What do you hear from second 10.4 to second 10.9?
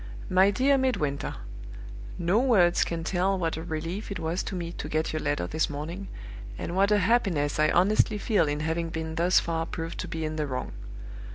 wrong.